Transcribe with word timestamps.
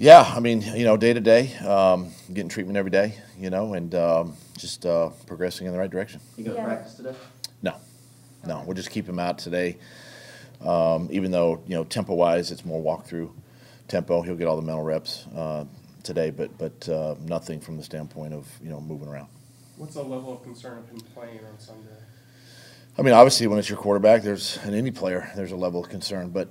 Yeah, 0.00 0.20
I 0.22 0.38
mean, 0.38 0.62
you 0.62 0.84
know, 0.84 0.96
day 0.96 1.12
to 1.12 1.20
day, 1.20 1.56
um, 1.56 2.12
getting 2.32 2.48
treatment 2.48 2.76
every 2.78 2.90
day, 2.90 3.16
you 3.36 3.50
know, 3.50 3.74
and 3.74 3.92
um, 3.96 4.36
just 4.56 4.86
uh, 4.86 5.08
progressing 5.26 5.66
in 5.66 5.72
the 5.72 5.78
right 5.78 5.90
direction. 5.90 6.20
You 6.36 6.44
gonna 6.44 6.56
Yeah. 6.56 6.64
practice 6.64 6.94
today? 6.94 7.14
No, 7.62 7.74
no, 8.46 8.62
we'll 8.64 8.76
just 8.76 8.90
keep 8.90 9.08
him 9.08 9.18
out 9.18 9.38
today. 9.38 9.76
Um, 10.60 11.08
even 11.10 11.32
though 11.32 11.62
you 11.66 11.74
know, 11.74 11.82
tempo 11.82 12.14
wise, 12.14 12.52
it's 12.52 12.64
more 12.64 12.80
walkthrough 12.80 13.30
tempo. 13.88 14.22
He'll 14.22 14.36
get 14.36 14.46
all 14.46 14.54
the 14.54 14.62
mental 14.62 14.84
reps 14.84 15.26
uh, 15.34 15.64
today, 16.04 16.30
but 16.30 16.56
but 16.58 16.88
uh, 16.88 17.16
nothing 17.24 17.58
from 17.60 17.76
the 17.76 17.82
standpoint 17.82 18.34
of 18.34 18.46
you 18.62 18.70
know 18.70 18.80
moving 18.80 19.08
around. 19.08 19.26
What's 19.78 19.94
the 19.94 20.02
level 20.04 20.32
of 20.34 20.44
concern 20.44 20.78
of 20.78 20.88
him 20.88 21.00
playing 21.12 21.40
on 21.40 21.58
Sunday? 21.58 21.90
I 22.96 23.02
mean, 23.02 23.14
obviously, 23.14 23.48
when 23.48 23.58
it's 23.58 23.68
your 23.68 23.78
quarterback, 23.78 24.22
there's 24.22 24.58
and 24.58 24.76
any 24.76 24.92
player, 24.92 25.28
there's 25.34 25.52
a 25.52 25.56
level 25.56 25.82
of 25.82 25.88
concern. 25.88 26.28
But 26.30 26.48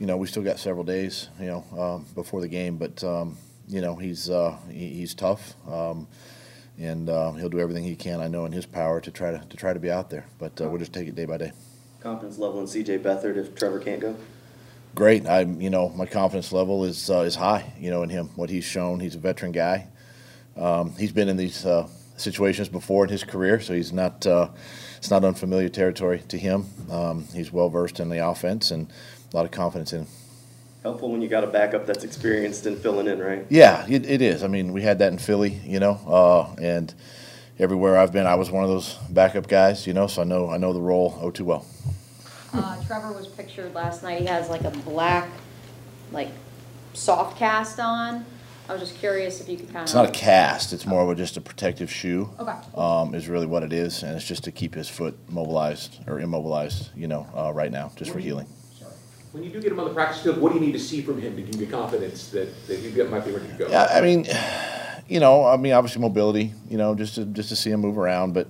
you 0.00 0.06
know, 0.06 0.16
we 0.16 0.26
still 0.26 0.42
got 0.42 0.58
several 0.58 0.82
days, 0.82 1.28
you 1.38 1.46
know, 1.46 1.64
um, 1.78 2.06
before 2.14 2.40
the 2.40 2.48
game. 2.48 2.78
But 2.78 3.04
um, 3.04 3.36
you 3.68 3.82
know, 3.82 3.94
he's 3.94 4.30
uh, 4.30 4.56
he, 4.72 4.88
he's 4.88 5.14
tough, 5.14 5.54
um, 5.70 6.08
and 6.78 7.08
uh, 7.08 7.32
he'll 7.32 7.50
do 7.50 7.60
everything 7.60 7.84
he 7.84 7.94
can. 7.94 8.20
I 8.20 8.26
know 8.26 8.46
in 8.46 8.52
his 8.52 8.66
power 8.66 9.00
to 9.00 9.10
try 9.10 9.30
to 9.30 9.44
to 9.48 9.56
try 9.56 9.74
to 9.74 9.78
be 9.78 9.90
out 9.90 10.08
there. 10.10 10.26
But 10.38 10.58
uh, 10.60 10.68
we'll 10.68 10.78
just 10.78 10.94
take 10.94 11.06
it 11.06 11.14
day 11.14 11.26
by 11.26 11.36
day. 11.36 11.52
Confidence 12.00 12.38
level 12.38 12.60
in 12.60 12.66
CJ 12.66 13.02
Beathard 13.02 13.36
if 13.36 13.54
Trevor 13.54 13.78
can't 13.78 14.00
go? 14.00 14.16
Great. 14.94 15.26
I 15.26 15.42
you 15.42 15.68
know 15.68 15.90
my 15.90 16.06
confidence 16.06 16.50
level 16.50 16.84
is 16.84 17.10
uh, 17.10 17.20
is 17.20 17.36
high. 17.36 17.70
You 17.78 17.90
know 17.90 18.02
in 18.02 18.08
him 18.08 18.30
what 18.36 18.48
he's 18.48 18.64
shown. 18.64 19.00
He's 19.00 19.14
a 19.14 19.18
veteran 19.18 19.52
guy. 19.52 19.86
Um, 20.56 20.94
he's 20.98 21.12
been 21.12 21.28
in 21.28 21.36
these 21.36 21.66
uh, 21.66 21.88
situations 22.16 22.70
before 22.70 23.04
in 23.04 23.10
his 23.10 23.22
career, 23.22 23.60
so 23.60 23.74
he's 23.74 23.92
not 23.92 24.26
uh, 24.26 24.48
it's 25.00 25.10
not 25.10 25.24
unfamiliar 25.24 25.70
territory 25.70 26.22
to 26.28 26.36
him. 26.36 26.66
Um, 26.90 27.24
he's 27.32 27.50
well 27.50 27.70
versed 27.70 28.00
in 28.00 28.10
the 28.10 28.18
offense 28.18 28.70
and 28.70 28.92
a 29.32 29.36
lot 29.36 29.46
of 29.46 29.50
confidence 29.50 29.94
in 29.94 30.00
him. 30.00 30.08
Helpful 30.82 31.10
when 31.10 31.22
you 31.22 31.28
got 31.28 31.42
a 31.42 31.46
backup 31.46 31.86
that's 31.86 32.04
experienced 32.04 32.66
in 32.66 32.76
filling 32.76 33.06
in, 33.06 33.18
right? 33.18 33.46
Yeah, 33.48 33.86
it, 33.88 34.04
it 34.04 34.20
is. 34.20 34.44
I 34.44 34.46
mean, 34.48 34.74
we 34.74 34.82
had 34.82 34.98
that 34.98 35.10
in 35.10 35.18
Philly, 35.18 35.58
you 35.64 35.80
know, 35.80 35.98
uh, 36.06 36.54
and 36.62 36.92
everywhere 37.58 37.96
I've 37.96 38.12
been, 38.12 38.26
I 38.26 38.34
was 38.34 38.50
one 38.50 38.62
of 38.62 38.68
those 38.68 38.94
backup 39.08 39.48
guys, 39.48 39.86
you 39.86 39.94
know, 39.94 40.06
so 40.06 40.20
I 40.20 40.24
know 40.24 40.50
I 40.50 40.58
know 40.58 40.74
the 40.74 40.80
role 40.82 41.18
oh 41.22 41.30
too 41.30 41.46
well. 41.46 41.64
Uh, 42.52 42.82
Trevor 42.84 43.12
was 43.12 43.26
pictured 43.26 43.72
last 43.72 44.02
night, 44.02 44.20
he 44.20 44.26
has 44.26 44.50
like 44.50 44.64
a 44.64 44.70
black, 44.70 45.30
like, 46.12 46.30
soft 46.92 47.38
cast 47.38 47.80
on. 47.80 48.26
I 48.70 48.74
was 48.74 48.82
just 48.82 49.00
curious 49.00 49.40
if 49.40 49.48
you 49.48 49.56
could 49.56 49.66
kind 49.66 49.78
of. 49.78 49.82
It's 49.82 49.94
not 49.94 50.08
a 50.08 50.12
cast; 50.12 50.72
it's 50.72 50.86
more 50.86 51.02
of 51.02 51.08
a, 51.08 51.16
just 51.16 51.36
a 51.36 51.40
protective 51.40 51.90
shoe. 51.90 52.30
Okay. 52.38 52.54
Um, 52.76 53.16
is 53.16 53.28
really 53.28 53.46
what 53.46 53.64
it 53.64 53.72
is, 53.72 54.04
and 54.04 54.14
it's 54.14 54.24
just 54.24 54.44
to 54.44 54.52
keep 54.52 54.76
his 54.76 54.88
foot 54.88 55.18
mobilized 55.28 55.98
or 56.06 56.20
immobilized, 56.20 56.90
you 56.94 57.08
know, 57.08 57.26
uh, 57.34 57.52
right 57.52 57.72
now, 57.72 57.90
just 57.96 58.12
for 58.12 58.20
healing. 58.20 58.46
When 59.32 59.42
you 59.42 59.50
do 59.50 59.60
get 59.60 59.72
him 59.72 59.80
on 59.80 59.88
the 59.88 59.94
practice 59.94 60.22
field, 60.22 60.40
what 60.40 60.52
do 60.52 60.58
you 60.58 60.64
need 60.64 60.72
to 60.72 60.78
see 60.78 61.02
from 61.02 61.20
him 61.20 61.34
to 61.34 61.42
give 61.42 61.60
you 61.60 61.66
confidence 61.66 62.28
that, 62.28 62.66
that 62.68 62.78
he 62.78 62.90
might 63.02 63.24
be 63.24 63.32
ready 63.32 63.48
to 63.48 63.54
go? 63.54 63.68
Yeah, 63.68 63.88
I 63.90 64.00
mean, 64.00 64.26
you 65.08 65.18
know, 65.18 65.44
I 65.44 65.56
mean, 65.56 65.72
obviously 65.72 66.00
mobility, 66.00 66.52
you 66.68 66.78
know, 66.78 66.94
just 66.94 67.16
to 67.16 67.24
just 67.24 67.48
to 67.48 67.56
see 67.56 67.70
him 67.70 67.80
move 67.80 67.98
around, 67.98 68.34
but 68.34 68.46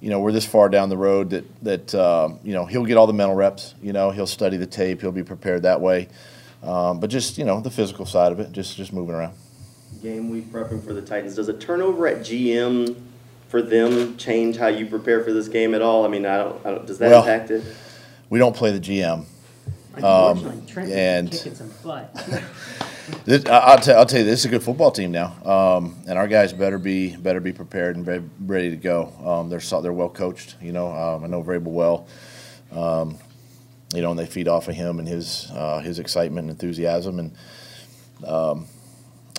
you 0.00 0.08
know, 0.08 0.20
we're 0.20 0.32
this 0.32 0.46
far 0.46 0.70
down 0.70 0.88
the 0.88 0.96
road 0.96 1.28
that 1.30 1.44
that 1.64 1.94
uh, 1.94 2.30
you 2.42 2.54
know 2.54 2.64
he'll 2.64 2.86
get 2.86 2.96
all 2.96 3.06
the 3.06 3.12
mental 3.12 3.36
reps. 3.36 3.74
You 3.82 3.92
know, 3.92 4.10
he'll 4.10 4.26
study 4.26 4.56
the 4.56 4.66
tape, 4.66 5.02
he'll 5.02 5.12
be 5.12 5.22
prepared 5.22 5.64
that 5.64 5.82
way. 5.82 6.08
Um, 6.64 6.98
but 7.00 7.10
just 7.10 7.38
you 7.38 7.44
know, 7.44 7.60
the 7.60 7.70
physical 7.70 8.06
side 8.06 8.32
of 8.32 8.40
it, 8.40 8.52
just 8.52 8.76
just 8.76 8.92
moving 8.92 9.14
around. 9.14 9.34
Game 10.02 10.30
week 10.30 10.50
prepping 10.52 10.84
for 10.84 10.92
the 10.92 11.02
Titans. 11.02 11.34
Does 11.36 11.48
a 11.48 11.52
turnover 11.54 12.06
at 12.06 12.18
GM 12.18 13.00
for 13.48 13.62
them 13.62 14.16
change 14.16 14.56
how 14.56 14.66
you 14.66 14.86
prepare 14.86 15.22
for 15.22 15.32
this 15.32 15.48
game 15.48 15.74
at 15.74 15.82
all? 15.82 16.04
I 16.04 16.08
mean, 16.08 16.26
I 16.26 16.38
don't, 16.38 16.66
I 16.66 16.70
don't 16.72 16.86
does 16.86 16.98
that 16.98 17.10
Well- 17.10 17.22
impact 17.22 17.50
it? 17.50 17.64
We 18.30 18.38
don't 18.38 18.56
play 18.56 18.72
the 18.72 18.80
GM. 18.80 19.24
Unfortunately, 19.94 20.66
Trent 20.66 20.90
and- 20.90 21.30
kicking 21.30 21.54
some 21.54 21.70
butt. 21.82 22.10
This, 23.26 23.44
I- 23.44 23.58
I'll, 23.58 23.78
tell, 23.78 23.98
I'll 23.98 24.06
tell 24.06 24.20
you, 24.20 24.24
this 24.24 24.40
is 24.40 24.46
a 24.46 24.48
good 24.48 24.62
football 24.62 24.90
team 24.90 25.12
now, 25.12 25.34
um, 25.44 25.94
and 26.08 26.18
our 26.18 26.26
guys 26.26 26.54
better 26.54 26.78
be 26.78 27.14
better 27.14 27.38
be 27.38 27.52
prepared 27.52 27.96
and 27.96 28.30
ready 28.48 28.70
to 28.70 28.76
go. 28.76 29.12
Um, 29.22 29.50
they're 29.50 29.60
so- 29.60 29.82
they're 29.82 29.92
well 29.92 30.08
coached, 30.08 30.56
you 30.62 30.72
know. 30.72 30.90
Um, 30.90 31.22
I 31.22 31.26
know 31.26 31.42
Vrabel 31.42 31.64
well, 31.64 32.06
um, 32.72 33.18
you 33.94 34.02
know, 34.02 34.10
and 34.10 34.18
they 34.18 34.26
feed 34.26 34.48
off 34.48 34.68
of 34.68 34.74
him 34.74 34.98
and 34.98 35.06
his 35.06 35.50
uh, 35.52 35.80
his 35.80 35.98
excitement 35.98 36.44
and 36.44 36.50
enthusiasm, 36.50 37.18
and 37.18 37.36
um, 38.26 38.66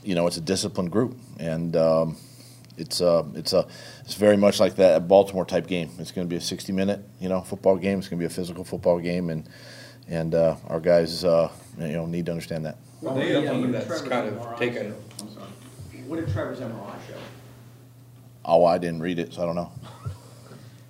you 0.04 0.16
know, 0.16 0.28
it's 0.28 0.38
a 0.38 0.42
disciplined 0.42 0.92
group, 0.92 1.18
and 1.40 1.76
um, 1.76 2.18
it's 2.78 3.02
uh, 3.02 3.24
it's 3.34 3.54
a 3.54 3.68
it's 4.04 4.16
very 4.16 4.38
much 4.38 4.60
like 4.60 4.76
that 4.76 5.08
Baltimore 5.08 5.46
type 5.46 5.68
game. 5.68 5.90
It's 6.00 6.12
going 6.12 6.28
to 6.28 6.30
be 6.30 6.38
a 6.38 6.42
60 6.42 6.72
minute, 6.72 7.02
you 7.20 7.30
know, 7.30 7.42
football 7.42 7.76
game. 7.78 8.00
It's 8.00 8.08
going 8.08 8.20
to 8.20 8.22
be 8.22 8.32
a 8.32 8.36
physical 8.36 8.64
football 8.64 9.00
game, 9.00 9.30
and 9.30 9.48
and 10.08 10.36
uh, 10.36 10.56
our 10.68 10.80
guys, 10.80 11.24
uh, 11.24 11.50
you 11.80 11.94
know, 11.94 12.06
need 12.06 12.28
to 12.28 12.32
understand 12.32 12.66
that. 12.66 12.78
Well, 13.02 13.16
they 13.16 13.34
have 13.34 13.60
one 13.60 13.72
that's 13.72 14.02
kind 14.02 14.30
of 14.30 14.60
taken, 14.60 14.92
What 16.08 16.18
did 16.18 16.32
Trevor's 16.32 16.60
MRI 16.60 16.96
show? 17.08 17.16
Oh, 18.44 18.66
I 18.66 18.78
didn't 18.78 19.02
read 19.02 19.20
it, 19.20 19.34
so 19.34 19.44
I 19.44 19.46
don't 19.46 19.56
know. 19.56 19.72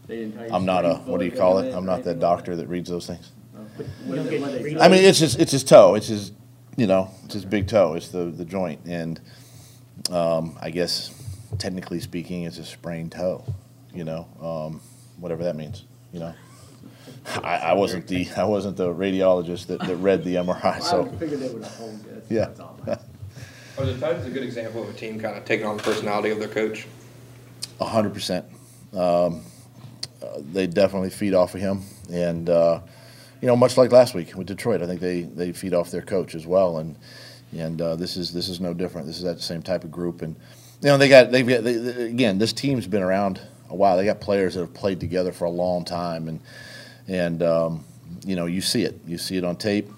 They 0.08 0.18
didn't 0.18 0.34
tell 0.36 0.48
you 0.48 0.54
I'm 0.54 0.66
not 0.66 0.86
a, 0.86 0.96
what 0.96 1.20
do 1.20 1.26
you 1.26 1.32
call 1.32 1.60
it? 1.60 1.74
I'm 1.74 1.86
not 1.86 2.04
that 2.04 2.20
doctor 2.20 2.56
that 2.58 2.68
reads 2.68 2.90
those 2.90 3.08
things. 3.08 3.32
That? 3.78 3.88
You 4.08 4.16
don't 4.16 4.30
get 4.30 4.64
read- 4.64 4.78
I 4.78 4.88
mean, 4.88 5.04
it's 5.04 5.20
his, 5.20 5.36
it's 5.36 5.52
his 5.52 5.64
toe. 5.64 5.96
It's 5.96 6.08
his, 6.08 6.32
you 6.78 6.88
know, 6.88 7.12
it's 7.26 7.34
his 7.34 7.46
big 7.46 7.68
toe. 7.68 7.94
It's 7.94 8.10
the, 8.10 8.26
the 8.26 8.46
joint. 8.46 8.82
And 8.86 9.20
um, 10.12 10.58
I 10.62 10.70
guess 10.70 11.12
technically 11.58 12.00
speaking, 12.00 12.44
it's 12.44 12.58
a 12.58 12.66
sprained 12.66 13.12
toe, 13.12 13.44
you 13.94 14.04
know, 14.04 14.28
um, 14.42 14.82
whatever 15.20 15.44
that 15.44 15.56
means, 15.56 15.86
you 16.12 16.20
know. 16.20 16.34
I, 17.44 17.58
I 17.58 17.74
wasn't 17.74 18.08
the, 18.08 18.28
I 18.38 18.44
wasn't 18.44 18.78
the 18.78 18.94
radiologist 18.94 19.68
that, 19.68 19.80
that 19.82 19.96
read 19.98 20.24
the 20.24 20.36
MRI, 20.36 20.64
I 20.64 20.80
so, 20.80 21.06
figured 21.06 21.40
they 21.40 21.50
would 21.50 21.64
have 21.64 21.76
hold 21.76 22.06
it. 22.08 22.26
Yeah. 22.30 22.46
That's 22.46 22.60
all. 22.60 22.80
man. 22.86 23.00
are 23.78 23.86
the 23.86 23.98
Titans 24.00 24.26
a 24.26 24.30
good 24.30 24.44
example 24.44 24.84
of 24.84 24.90
a 24.90 24.94
team 24.94 25.20
kind 25.20 25.38
of 25.38 25.46
taking 25.46 25.66
on 25.66 25.78
the 25.78 25.84
personality 25.84 26.30
of 26.30 26.40
their 26.40 26.48
coach? 26.48 26.88
a 27.80 27.86
hundred 27.86 28.14
percent. 28.14 28.46
Um, 28.94 29.44
uh, 30.22 30.40
They 30.54 30.68
definitely 30.68 31.10
feed 31.10 31.34
off 31.34 31.56
of 31.56 31.62
him. 31.62 31.82
And, 32.12 32.50
uh, 32.50 32.82
you 33.46 33.52
know, 33.52 33.56
much 33.56 33.78
like 33.78 33.92
last 33.92 34.16
week 34.16 34.36
with 34.36 34.48
Detroit, 34.48 34.82
I 34.82 34.88
think 34.88 35.00
they, 35.00 35.22
they 35.22 35.52
feed 35.52 35.76
off 35.76 35.92
their 35.92 36.02
coach 36.02 36.34
as 36.34 36.48
well. 36.48 36.80
And, 36.80 36.96
and 37.56 37.80
uh, 37.80 37.96
this 37.96 38.18
is 38.18 38.34
this 38.34 38.50
is 38.50 38.60
no 38.60 38.74
different. 38.74 39.06
This 39.06 39.18
is 39.18 39.24
that 39.24 39.40
same 39.40 39.62
type 39.62 39.84
of 39.84 39.92
group. 39.92 40.24
And, 40.24 40.36
you 40.82 40.88
know, 40.88 40.98
they 40.98 41.08
got, 41.08 41.32
they've 41.32 41.48
got, 41.48 41.64
they, 41.64 41.74
they- 41.74 42.06
again, 42.10 42.40
this 42.40 42.54
team's 42.54 42.88
been 42.88 43.04
around 43.04 43.40
a 43.70 43.76
while. 43.76 43.98
They 43.98 44.06
got 44.06 44.20
players 44.20 44.56
that 44.56 44.62
have 44.62 44.74
played 44.74 45.00
together 45.00 45.32
for 45.32 45.46
a 45.46 45.52
long 45.52 45.86
time. 45.86 46.28
And, 46.28 46.40
and 47.08 47.44
um, 47.44 47.86
you 48.26 48.36
know, 48.36 48.48
you 48.48 48.62
see 48.62 48.82
it. 48.82 49.00
You 49.06 49.20
see 49.20 49.38
it 49.38 49.44
on 49.44 49.58
tape 49.58 49.92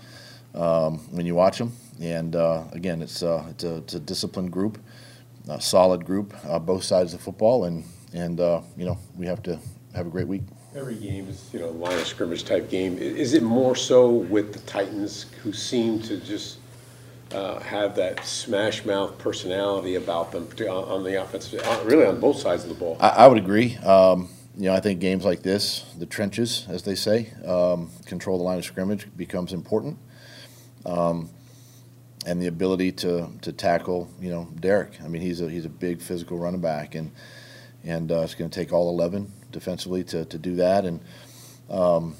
um, 0.53 0.97
when 1.11 1.25
you 1.25 1.33
watch 1.33 1.57
them. 1.57 1.71
And 2.01 2.35
uh, 2.35 2.65
again, 2.73 3.01
it's, 3.01 3.23
uh, 3.23 3.45
it's, 3.51 3.63
a, 3.63 3.77
it's 3.77 3.93
a 3.93 3.99
disciplined 4.01 4.51
group, 4.51 4.77
a 5.47 5.61
solid 5.61 6.03
group, 6.05 6.33
uh, 6.45 6.59
both 6.59 6.83
sides 6.83 7.13
of 7.13 7.21
football. 7.21 7.63
And, 7.63 7.85
and 8.13 8.41
uh, 8.41 8.59
you 8.75 8.83
know, 8.83 8.97
we 9.15 9.25
have 9.25 9.41
to 9.43 9.57
have 9.95 10.05
a 10.05 10.09
great 10.09 10.27
week. 10.27 10.41
Every 10.77 10.95
game 10.95 11.27
is, 11.27 11.49
you 11.51 11.59
know, 11.59 11.69
line 11.69 11.97
of 11.97 12.05
scrimmage 12.05 12.43
type 12.43 12.69
game. 12.69 12.99
Is 12.99 13.33
it 13.33 13.41
more 13.41 13.75
so 13.75 14.11
with 14.11 14.53
the 14.53 14.59
Titans 14.59 15.25
who 15.41 15.51
seem 15.51 15.99
to 16.03 16.17
just 16.17 16.59
uh, 17.31 17.59
have 17.61 17.95
that 17.95 18.23
smash 18.23 18.85
mouth 18.85 19.17
personality 19.17 19.95
about 19.95 20.31
them 20.31 20.47
on 20.69 21.03
the 21.03 21.19
offensive, 21.19 21.61
uh, 21.65 21.81
really 21.83 22.05
on 22.05 22.19
both 22.19 22.38
sides 22.38 22.61
of 22.61 22.69
the 22.69 22.75
ball? 22.75 22.95
I, 22.99 23.09
I 23.09 23.27
would 23.27 23.39
agree. 23.39 23.75
Um, 23.77 24.29
you 24.55 24.65
know, 24.65 24.75
I 24.75 24.79
think 24.79 24.99
games 24.99 25.25
like 25.25 25.41
this, 25.41 25.83
the 25.97 26.05
trenches, 26.05 26.67
as 26.69 26.83
they 26.83 26.94
say, 26.94 27.33
um, 27.44 27.89
control 28.05 28.38
the 28.38 28.44
line 28.44 28.59
of 28.59 28.65
scrimmage 28.65 29.07
becomes 29.17 29.53
important. 29.53 29.97
Um, 30.85 31.31
and 32.27 32.39
the 32.39 32.47
ability 32.47 32.91
to, 32.91 33.31
to 33.41 33.51
tackle, 33.51 34.09
you 34.21 34.29
know, 34.29 34.47
Derrick. 34.59 35.01
I 35.03 35.07
mean, 35.07 35.23
he's 35.23 35.41
a 35.41 35.49
he's 35.49 35.65
a 35.65 35.69
big 35.69 36.01
physical 36.01 36.38
running 36.38 36.61
back, 36.61 36.94
and 36.94 37.11
and 37.87 38.11
uh, 38.11 38.19
it's 38.21 38.35
going 38.35 38.49
to 38.49 38.59
take 38.59 38.73
all 38.73 38.89
eleven 38.89 39.31
defensively 39.51 40.03
to, 40.03 40.25
to 40.25 40.37
do 40.37 40.55
that. 40.55 40.85
And 40.85 40.99
um, 41.69 42.15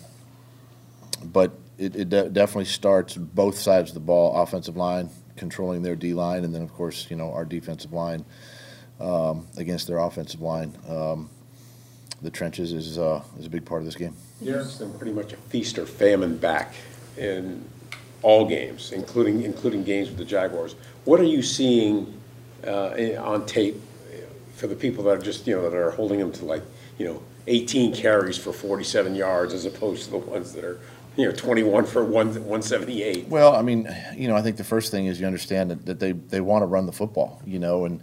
but 1.24 1.52
it, 1.78 1.96
it 1.96 2.10
de- 2.10 2.30
definitely 2.30 2.66
starts 2.66 3.16
both 3.16 3.58
sides 3.58 3.92
of 3.92 3.94
the 3.94 4.00
ball: 4.00 4.42
offensive 4.42 4.78
line 4.78 5.10
controlling 5.36 5.84
their 5.84 5.96
D 5.96 6.14
line, 6.14 6.44
and 6.44 6.56
then 6.56 6.64
of 6.64 6.74
course, 6.74 7.08
you 7.10 7.16
know, 7.16 7.32
our 7.32 7.46
defensive 7.46 7.94
line 7.94 8.26
um, 9.00 9.48
against 9.58 9.88
their 9.88 10.00
offensive 10.00 10.42
line. 10.42 10.76
Um, 10.88 11.30
the 12.22 12.32
trenches 12.32 12.74
is 12.74 12.98
uh, 12.98 13.22
is 13.38 13.46
a 13.46 13.50
big 13.50 13.66
part 13.66 13.82
of 13.82 13.86
this 13.86 13.96
game. 13.96 14.16
Derrick's 14.44 14.76
been 14.76 14.94
pretty 14.94 15.14
much 15.14 15.34
a 15.34 15.38
feast 15.38 15.78
or 15.78 15.86
famine 15.86 16.38
back 16.38 16.74
in 17.18 17.64
all 18.22 18.48
games, 18.48 18.92
including, 18.92 19.44
including 19.44 19.84
games 19.84 20.10
with 20.10 20.18
the 20.18 20.26
Jaguars. 20.26 20.76
What 21.06 21.20
are 21.20 21.26
you 21.26 21.42
seeing 21.42 22.20
uh, 22.66 22.90
on 23.20 23.46
tape 23.46 23.80
for 24.58 24.68
the 24.68 24.76
people 24.76 25.04
that 25.06 25.12
are 25.12 25.22
just, 25.22 25.46
you 25.46 25.56
know, 25.56 25.62
that 25.70 25.76
are 25.76 25.92
holding 25.92 26.20
him 26.20 26.32
to 26.34 26.46
like, 26.46 26.64
you 26.98 27.06
know, 27.06 27.22
18 27.46 27.94
carries 27.94 28.38
for 28.38 28.52
47 28.52 29.16
yards 29.16 29.54
as 29.54 29.66
opposed 29.66 30.06
to 30.06 30.12
the 30.12 30.18
ones 30.18 30.52
that 30.54 30.66
are, 30.66 30.80
you 31.16 31.26
know, 31.26 31.32
21 31.32 31.86
for 31.86 32.04
one 32.04 32.28
178? 32.28 33.28
Well, 33.28 33.56
I 33.56 33.62
mean, 33.62 33.88
you 34.16 34.28
know, 34.28 34.36
I 34.36 34.42
think 34.42 34.58
the 34.58 34.64
first 34.64 34.92
thing 34.92 35.06
is 35.06 35.20
you 35.20 35.28
understand 35.28 35.70
that, 35.72 35.86
that 35.86 36.00
they, 36.00 36.12
they 36.12 36.42
want 36.42 36.64
to 36.64 36.66
run 36.66 36.88
the 36.88 36.92
football, 36.92 37.42
you 37.46 37.60
know, 37.60 37.86
and 37.86 38.02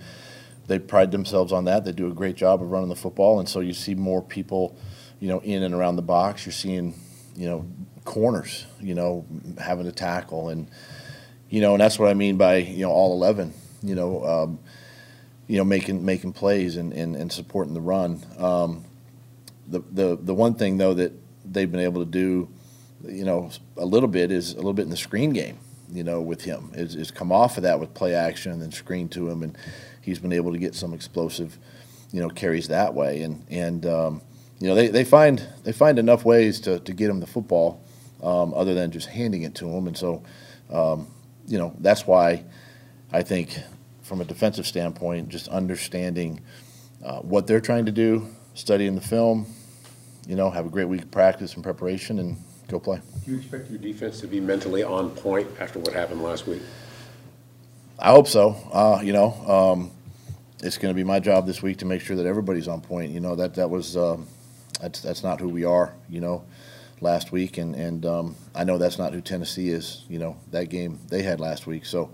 they 0.68 0.78
pride 0.78 1.10
themselves 1.10 1.52
on 1.52 1.64
that. 1.64 1.84
They 1.84 1.92
do 1.92 2.06
a 2.06 2.14
great 2.14 2.36
job 2.36 2.62
of 2.62 2.70
running 2.70 2.88
the 2.88 2.96
football, 2.96 3.40
and 3.40 3.48
so 3.48 3.60
you 3.60 3.74
see 3.74 3.94
more 3.94 4.22
people, 4.22 4.76
you 5.20 5.28
know, 5.28 5.40
in 5.40 5.64
and 5.64 5.74
around 5.74 5.96
the 5.96 6.02
box. 6.02 6.46
You're 6.46 6.52
seeing, 6.52 6.94
you 7.36 7.46
know, 7.46 7.66
corners, 8.04 8.64
you 8.80 8.94
know, 8.94 9.26
having 9.58 9.84
to 9.84 9.92
tackle, 9.92 10.48
and 10.48 10.68
you 11.50 11.60
know, 11.60 11.74
and 11.74 11.80
that's 11.80 11.98
what 11.98 12.08
I 12.08 12.14
mean 12.14 12.36
by 12.36 12.56
you 12.56 12.86
know 12.86 12.90
all 12.90 13.12
eleven. 13.12 13.52
You 13.82 13.94
know, 13.94 14.24
um, 14.24 14.58
you 15.46 15.58
know 15.58 15.64
making 15.64 16.04
making 16.04 16.32
plays 16.32 16.76
and, 16.76 16.92
and, 16.92 17.16
and 17.16 17.30
supporting 17.32 17.74
the 17.74 17.80
run. 17.80 18.22
Um, 18.38 18.84
the 19.66 19.80
the 19.92 20.18
the 20.20 20.34
one 20.34 20.54
thing 20.54 20.78
though 20.78 20.94
that 20.94 21.12
they've 21.44 21.70
been 21.70 21.80
able 21.80 22.04
to 22.04 22.10
do, 22.10 22.48
you 23.06 23.24
know, 23.24 23.50
a 23.76 23.84
little 23.84 24.08
bit 24.08 24.30
is 24.30 24.52
a 24.52 24.56
little 24.56 24.72
bit 24.72 24.82
in 24.82 24.90
the 24.90 24.96
screen 24.96 25.30
game. 25.30 25.58
You 25.92 26.02
know, 26.02 26.20
with 26.20 26.42
him 26.42 26.70
is, 26.74 26.94
is 26.96 27.10
come 27.10 27.30
off 27.30 27.56
of 27.56 27.62
that 27.64 27.78
with 27.78 27.92
play 27.94 28.14
action 28.14 28.52
and 28.52 28.62
then 28.62 28.72
screen 28.72 29.08
to 29.10 29.28
him, 29.28 29.42
and 29.42 29.56
he's 30.00 30.18
been 30.18 30.32
able 30.32 30.52
to 30.52 30.58
get 30.58 30.74
some 30.74 30.94
explosive, 30.94 31.58
you 32.10 32.20
know, 32.20 32.28
carries 32.30 32.68
that 32.68 32.94
way. 32.94 33.22
And 33.22 33.44
and 33.50 33.86
um, 33.86 34.22
you 34.58 34.68
know 34.68 34.74
they, 34.74 34.88
they 34.88 35.04
find 35.04 35.46
they 35.62 35.72
find 35.72 35.98
enough 35.98 36.24
ways 36.24 36.60
to, 36.60 36.80
to 36.80 36.92
get 36.92 37.10
him 37.10 37.20
the 37.20 37.26
football, 37.26 37.80
um, 38.22 38.54
other 38.54 38.74
than 38.74 38.90
just 38.90 39.08
handing 39.08 39.42
it 39.42 39.54
to 39.56 39.68
him. 39.68 39.86
And 39.86 39.96
so, 39.96 40.22
um, 40.70 41.06
you 41.46 41.58
know, 41.58 41.74
that's 41.78 42.06
why 42.06 42.44
I 43.12 43.22
think 43.22 43.60
from 44.04 44.20
a 44.20 44.24
defensive 44.24 44.66
standpoint, 44.66 45.28
just 45.28 45.48
understanding 45.48 46.40
uh, 47.04 47.18
what 47.20 47.46
they're 47.46 47.60
trying 47.60 47.86
to 47.86 47.92
do, 47.92 48.28
studying 48.54 48.94
the 48.94 49.00
film, 49.00 49.46
you 50.28 50.36
know, 50.36 50.50
have 50.50 50.66
a 50.66 50.70
great 50.70 50.86
week 50.86 51.02
of 51.02 51.10
practice 51.10 51.54
and 51.54 51.64
preparation, 51.64 52.18
and 52.18 52.36
go 52.68 52.78
play. 52.78 53.00
Do 53.24 53.32
you 53.32 53.38
expect 53.38 53.70
your 53.70 53.78
defense 53.78 54.20
to 54.20 54.26
be 54.26 54.40
mentally 54.40 54.82
on 54.82 55.10
point 55.10 55.48
after 55.58 55.78
what 55.78 55.92
happened 55.92 56.22
last 56.22 56.46
week? 56.46 56.62
I 57.98 58.10
hope 58.10 58.28
so. 58.28 58.56
Uh, 58.72 59.00
you 59.02 59.12
know, 59.12 59.32
um, 59.46 59.90
it's 60.62 60.78
going 60.78 60.92
to 60.92 60.96
be 60.96 61.04
my 61.04 61.20
job 61.20 61.46
this 61.46 61.62
week 61.62 61.78
to 61.78 61.84
make 61.84 62.00
sure 62.00 62.16
that 62.16 62.26
everybody's 62.26 62.68
on 62.68 62.80
point. 62.80 63.12
You 63.12 63.20
know 63.20 63.36
that 63.36 63.54
that 63.54 63.70
was 63.70 63.96
um, 63.96 64.26
that's 64.80 65.00
that's 65.00 65.22
not 65.22 65.40
who 65.40 65.48
we 65.48 65.64
are. 65.64 65.94
You 66.08 66.20
know, 66.20 66.44
last 67.00 67.32
week, 67.32 67.58
and 67.58 67.74
and 67.74 68.04
um, 68.06 68.36
I 68.54 68.64
know 68.64 68.78
that's 68.78 68.98
not 68.98 69.12
who 69.12 69.20
Tennessee 69.20 69.68
is. 69.68 70.04
You 70.08 70.18
know 70.18 70.36
that 70.50 70.70
game 70.70 70.98
they 71.08 71.22
had 71.22 71.40
last 71.40 71.66
week. 71.66 71.84
So, 71.84 72.10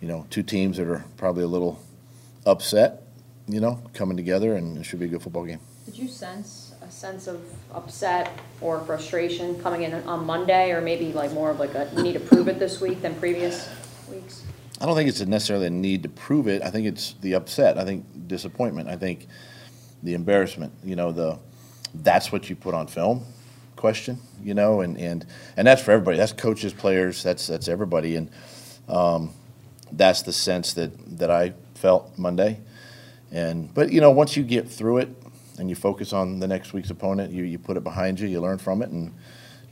you 0.00 0.08
know, 0.08 0.26
two 0.30 0.42
teams 0.42 0.76
that 0.78 0.86
are 0.86 1.04
probably 1.16 1.44
a 1.44 1.48
little 1.48 1.80
upset. 2.46 3.02
You 3.48 3.60
know, 3.60 3.82
coming 3.94 4.16
together, 4.16 4.54
and 4.54 4.78
it 4.78 4.84
should 4.84 5.00
be 5.00 5.06
a 5.06 5.08
good 5.08 5.22
football 5.22 5.44
game. 5.44 5.58
Did 5.84 5.98
you 5.98 6.06
sense 6.06 6.74
a 6.82 6.90
sense 6.90 7.26
of 7.26 7.42
upset 7.72 8.30
or 8.60 8.80
frustration 8.80 9.60
coming 9.60 9.82
in 9.82 9.92
on 10.04 10.24
Monday, 10.24 10.70
or 10.70 10.80
maybe 10.80 11.12
like 11.12 11.32
more 11.32 11.50
of 11.50 11.58
like 11.58 11.74
a, 11.74 11.90
need 12.00 12.12
to 12.12 12.20
prove 12.20 12.46
it 12.46 12.60
this 12.60 12.80
week 12.80 13.02
than 13.02 13.14
previous 13.16 13.68
weeks? 14.08 14.44
I 14.80 14.86
don't 14.86 14.94
think 14.94 15.08
it's 15.08 15.20
necessarily 15.20 15.66
a 15.66 15.70
need 15.70 16.04
to 16.04 16.08
prove 16.08 16.46
it. 16.46 16.62
I 16.62 16.70
think 16.70 16.86
it's 16.86 17.14
the 17.22 17.34
upset. 17.34 17.76
I 17.76 17.84
think 17.84 18.06
disappointment. 18.28 18.88
I 18.88 18.96
think 18.96 19.26
the 20.02 20.14
embarrassment. 20.14 20.72
You 20.84 20.96
know, 20.96 21.10
the 21.10 21.38
that's 21.92 22.30
what 22.30 22.48
you 22.48 22.54
put 22.54 22.72
on 22.72 22.86
film 22.86 23.24
question. 23.74 24.18
You 24.42 24.54
know, 24.54 24.80
and 24.80 24.96
and 24.96 25.26
and 25.56 25.66
that's 25.66 25.82
for 25.82 25.90
everybody. 25.90 26.18
That's 26.18 26.32
coaches, 26.32 26.72
players. 26.72 27.22
That's 27.22 27.48
that's 27.48 27.66
everybody. 27.68 28.16
And 28.16 28.30
um, 28.88 29.34
that's 29.92 30.22
the 30.22 30.32
sense 30.32 30.72
that 30.74 31.18
that 31.18 31.30
I 31.30 31.54
felt 31.74 32.18
Monday. 32.18 32.60
And 33.32 33.72
but 33.72 33.92
you 33.92 34.00
know, 34.00 34.10
once 34.10 34.36
you 34.36 34.42
get 34.42 34.68
through 34.68 34.98
it 34.98 35.08
and 35.58 35.68
you 35.68 35.76
focus 35.76 36.12
on 36.12 36.40
the 36.40 36.48
next 36.48 36.72
week's 36.72 36.90
opponent, 36.90 37.32
you 37.32 37.44
you 37.44 37.58
put 37.58 37.76
it 37.76 37.84
behind 37.84 38.20
you. 38.20 38.28
You 38.28 38.40
learn 38.40 38.58
from 38.58 38.82
it 38.82 38.90
and. 38.90 39.12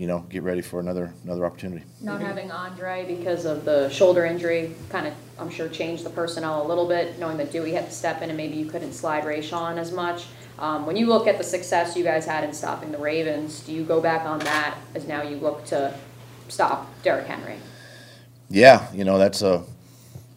You 0.01 0.07
know, 0.07 0.21
get 0.31 0.45
ready 0.45 0.61
for 0.61 0.79
another 0.79 1.13
another 1.25 1.45
opportunity. 1.45 1.85
Not 2.01 2.21
having 2.21 2.53
Andre 2.53 3.05
because 3.05 3.45
of 3.45 3.65
the 3.65 3.89
shoulder 3.89 4.25
injury 4.25 4.77
kind 4.91 5.09
of, 5.09 5.15
I'm 5.41 5.51
sure, 5.51 5.69
changed 5.69 6.05
the 6.05 6.11
personnel 6.11 6.65
a 6.65 6.67
little 6.69 6.87
bit, 6.87 7.19
knowing 7.19 7.37
that 7.39 7.51
Dewey 7.51 7.73
had 7.73 7.87
to 7.87 7.91
step 7.91 8.23
in 8.23 8.31
and 8.31 8.37
maybe 8.37 8.55
you 8.55 8.67
couldn't 8.67 8.93
slide 8.93 9.25
Rayshawn 9.25 9.77
as 9.77 9.91
much. 9.91 10.27
Um, 10.61 10.87
when 10.87 10.97
you 10.97 11.07
look 11.07 11.27
at 11.27 11.37
the 11.37 11.43
success 11.43 11.97
you 11.97 12.05
guys 12.05 12.27
had 12.27 12.45
in 12.45 12.53
stopping 12.53 12.93
the 12.93 12.99
Ravens, 12.99 13.59
do 13.59 13.73
you 13.73 13.83
go 13.83 14.01
back 14.01 14.25
on 14.25 14.39
that 14.41 14.79
as 14.95 15.09
now 15.09 15.23
you 15.23 15.37
look 15.37 15.65
to 15.67 15.93
stop 16.47 16.93
Derrick 17.03 17.27
Henry? 17.27 17.57
Yeah, 18.49 18.87
you 18.93 19.03
know 19.03 19.19
that's 19.19 19.43
a 19.43 19.65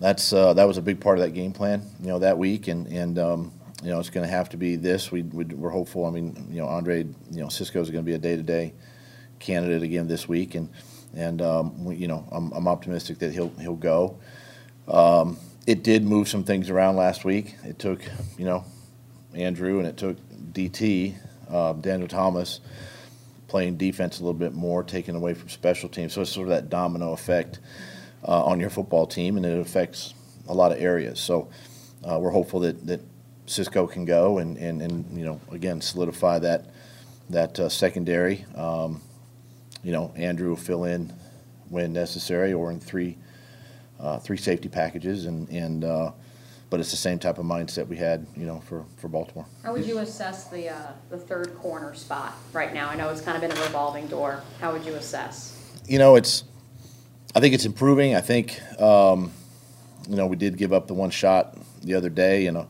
that's 0.01 0.33
uh, 0.33 0.53
that 0.53 0.65
was 0.67 0.77
a 0.77 0.81
big 0.81 0.99
part 0.99 1.19
of 1.19 1.23
that 1.23 1.31
game 1.31 1.53
plan. 1.53 1.83
You 2.01 2.07
know 2.07 2.19
that 2.19 2.37
week, 2.37 2.67
and 2.67 2.87
and 2.87 3.17
um, 3.19 3.51
you 3.83 3.91
know 3.91 3.99
it's 3.99 4.09
going 4.09 4.25
to 4.25 4.31
have 4.31 4.49
to 4.49 4.57
be 4.57 4.75
this. 4.75 5.11
We, 5.11 5.21
we 5.21 5.45
we're 5.45 5.69
hopeful. 5.69 6.05
I 6.05 6.09
mean, 6.09 6.47
you 6.49 6.59
know, 6.59 6.67
Andre, 6.67 7.05
you 7.29 7.41
know, 7.41 7.49
Cisco's 7.49 7.89
going 7.91 8.03
to 8.03 8.09
be 8.09 8.15
a 8.15 8.19
day 8.19 8.35
to 8.35 8.43
day 8.43 8.73
candidate 9.39 9.83
again 9.83 10.07
this 10.07 10.27
week, 10.27 10.55
and 10.55 10.69
and 11.15 11.41
um, 11.41 11.85
we, 11.85 11.95
you 11.95 12.07
know 12.07 12.27
I'm, 12.31 12.51
I'm 12.51 12.67
optimistic 12.67 13.19
that 13.19 13.31
he'll 13.31 13.53
he'll 13.59 13.75
go. 13.75 14.17
Um, 14.87 15.37
it 15.67 15.83
did 15.83 16.03
move 16.03 16.27
some 16.27 16.43
things 16.43 16.71
around 16.71 16.95
last 16.95 17.23
week. 17.23 17.55
It 17.63 17.77
took 17.77 18.01
you 18.39 18.45
know 18.45 18.65
Andrew 19.35 19.77
and 19.77 19.87
it 19.87 19.97
took 19.97 20.17
DT 20.51 21.15
uh, 21.51 21.73
Daniel 21.73 22.07
Thomas 22.07 22.59
playing 23.47 23.77
defense 23.77 24.19
a 24.19 24.23
little 24.23 24.33
bit 24.33 24.53
more, 24.53 24.81
taking 24.81 25.13
away 25.15 25.33
from 25.33 25.49
special 25.49 25.89
teams. 25.89 26.13
So 26.13 26.21
it's 26.21 26.31
sort 26.31 26.47
of 26.47 26.51
that 26.51 26.69
domino 26.69 27.11
effect 27.11 27.59
uh, 28.27 28.45
on 28.45 28.59
your 28.59 28.69
football 28.69 29.05
team, 29.07 29.37
and 29.37 29.45
it 29.45 29.59
affects 29.59 30.13
a 30.47 30.53
lot 30.53 30.71
of 30.71 30.79
areas. 30.79 31.19
So 31.19 31.49
uh, 32.03 32.19
we're 32.19 32.31
hopeful 32.31 32.59
that 32.61 32.85
that 32.87 33.01
Cisco 33.45 33.87
can 33.87 34.05
go 34.05 34.37
and, 34.37 34.57
and, 34.57 34.81
and 34.81 35.17
you 35.17 35.25
know 35.25 35.41
again 35.51 35.81
solidify 35.81 36.39
that 36.39 36.65
that 37.29 37.59
uh, 37.59 37.69
secondary. 37.69 38.45
Um, 38.55 39.01
you 39.83 39.91
know, 39.91 40.13
Andrew 40.15 40.49
will 40.49 40.55
fill 40.55 40.83
in 40.83 41.11
when 41.69 41.93
necessary 41.93 42.53
or 42.53 42.71
in 42.71 42.79
three 42.79 43.17
uh, 43.99 44.19
three 44.19 44.37
safety 44.37 44.69
packages, 44.69 45.25
and 45.25 45.49
and 45.49 45.83
uh, 45.83 46.11
but 46.71 46.79
it's 46.79 46.89
the 46.89 46.97
same 46.97 47.19
type 47.19 47.37
of 47.37 47.45
mindset 47.45 47.85
we 47.85 47.97
had, 47.97 48.25
you 48.35 48.45
know, 48.45 48.61
for, 48.61 48.85
for 48.95 49.09
Baltimore. 49.09 49.45
How 49.61 49.73
would 49.73 49.85
you 49.85 49.97
assess 49.97 50.47
the, 50.47 50.69
uh, 50.69 50.93
the 51.09 51.17
third 51.17 51.53
corner 51.55 51.93
spot 51.93 52.33
right 52.53 52.73
now? 52.73 52.87
I 52.87 52.95
know 52.95 53.09
it's 53.09 53.19
kind 53.19 53.35
of 53.35 53.41
been 53.41 53.55
a 53.55 53.61
revolving 53.61 54.07
door. 54.07 54.41
How 54.61 54.71
would 54.71 54.85
you 54.85 54.93
assess? 54.93 55.81
You 55.85 55.99
know, 55.99 56.15
it's 56.15 56.45
I 57.33 57.39
think 57.39 57.53
it's 57.53 57.65
improving. 57.65 58.15
I 58.15 58.21
think 58.21 58.59
um, 58.79 59.31
you 60.09 60.15
know 60.15 60.27
we 60.27 60.35
did 60.35 60.57
give 60.57 60.73
up 60.73 60.87
the 60.87 60.93
one 60.93 61.09
shot 61.09 61.57
the 61.81 61.95
other 61.95 62.09
day 62.09 62.45
in 62.45 62.55
a 62.55 62.67